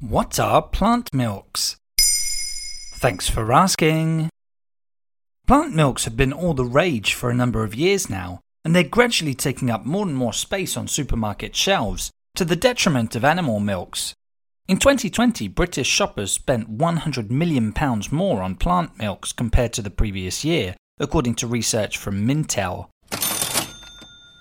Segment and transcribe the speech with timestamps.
[0.00, 1.76] What are plant milks?
[2.94, 4.30] Thanks for asking.
[5.46, 8.82] Plant milks have been all the rage for a number of years now, and they're
[8.82, 13.60] gradually taking up more and more space on supermarket shelves to the detriment of animal
[13.60, 14.14] milks.
[14.68, 17.74] In 2020, British shoppers spent £100 million
[18.10, 22.88] more on plant milks compared to the previous year, according to research from Mintel.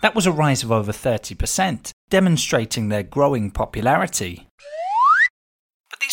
[0.01, 4.45] That was a rise of over 30%, demonstrating their growing popularity.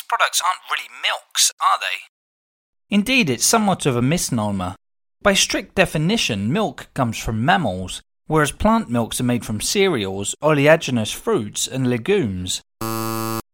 [0.09, 2.95] Products aren't really milks, are they?
[2.95, 4.77] Indeed, it's somewhat of a misnomer.
[5.21, 11.12] By strict definition, milk comes from mammals, whereas plant milks are made from cereals, oleaginous
[11.12, 12.62] fruits, and legumes.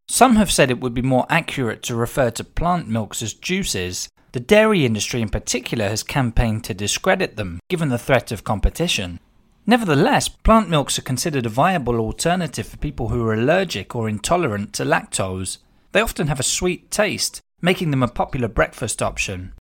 [0.08, 4.10] Some have said it would be more accurate to refer to plant milks as juices.
[4.32, 9.20] The dairy industry in particular has campaigned to discredit them, given the threat of competition.
[9.64, 14.74] Nevertheless, plant milks are considered a viable alternative for people who are allergic or intolerant
[14.74, 15.58] to lactose.
[15.92, 19.52] They often have a sweet taste, making them a popular breakfast option.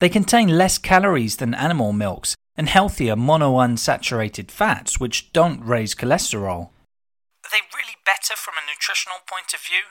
[0.00, 6.70] They contain less calories than animal milks and healthier monounsaturated fats, which don't raise cholesterol.
[7.44, 9.84] Are they really better from a nutritional point of view?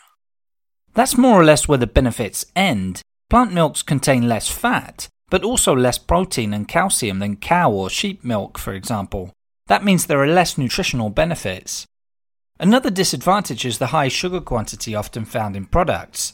[0.93, 3.01] That's more or less where the benefits end.
[3.29, 8.23] Plant milks contain less fat, but also less protein and calcium than cow or sheep
[8.23, 9.31] milk, for example.
[9.67, 11.85] That means there are less nutritional benefits.
[12.57, 16.33] Another disadvantage is the high sugar quantity often found in products.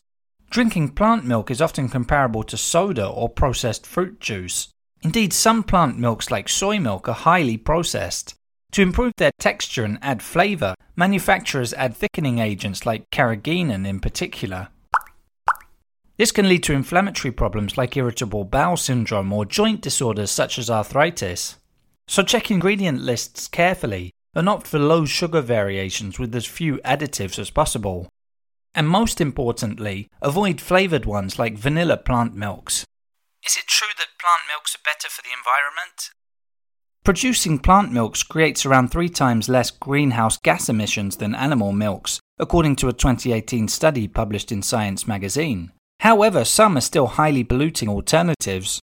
[0.51, 4.67] Drinking plant milk is often comparable to soda or processed fruit juice.
[5.01, 8.35] Indeed, some plant milks, like soy milk, are highly processed.
[8.73, 14.67] To improve their texture and add flavour, manufacturers add thickening agents like carrageenan in particular.
[16.17, 20.69] This can lead to inflammatory problems like irritable bowel syndrome or joint disorders such as
[20.69, 21.55] arthritis.
[22.07, 27.37] So check ingredient lists carefully and opt for low sugar variations with as few additives
[27.37, 28.07] as possible.
[28.73, 32.85] And most importantly, avoid flavoured ones like vanilla plant milks.
[33.45, 36.11] Is it true that plant milks are better for the environment?
[37.03, 42.75] Producing plant milks creates around three times less greenhouse gas emissions than animal milks, according
[42.77, 45.71] to a 2018 study published in Science magazine.
[46.01, 48.79] However, some are still highly polluting alternatives.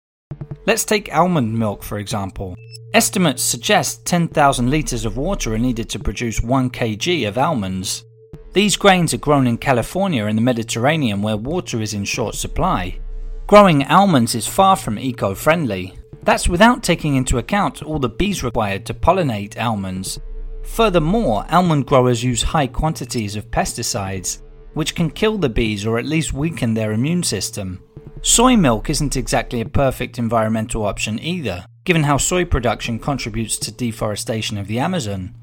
[0.65, 2.55] Let's take almond milk for example.
[2.93, 8.05] Estimates suggest 10,000 litres of water are needed to produce 1 kg of almonds.
[8.53, 12.99] These grains are grown in California and the Mediterranean where water is in short supply.
[13.47, 15.97] Growing almonds is far from eco friendly.
[16.21, 20.19] That's without taking into account all the bees required to pollinate almonds.
[20.63, 24.41] Furthermore, almond growers use high quantities of pesticides,
[24.73, 27.81] which can kill the bees or at least weaken their immune system.
[28.21, 33.71] Soy milk isn't exactly a perfect environmental option either, given how soy production contributes to
[33.71, 35.35] deforestation of the Amazon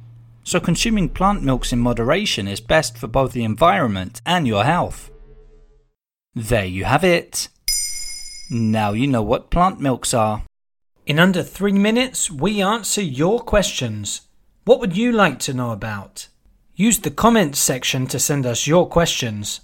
[0.42, 5.10] so consuming plant milks in moderation is best for both the environment and your health.
[6.34, 7.48] There you have it.
[8.50, 10.42] Now you know what plant milks are.
[11.06, 14.22] In under three minutes, we answer your questions.
[14.64, 16.28] What would you like to know about?
[16.80, 19.60] Use the comments section to send us your questions.